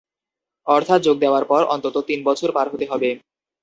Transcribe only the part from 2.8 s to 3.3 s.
হবে।